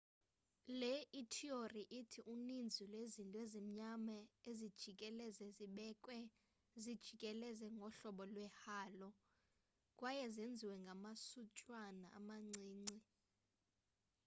[0.79, 4.17] le ithiyori ithi uninzi lwezinto ezimnyama
[4.49, 6.17] ezijikeleze zibekwe
[6.81, 9.09] zijikeleze ngohlobo lwe-halo
[9.97, 12.97] kwaye zenziwe ngamasuntswana amancinci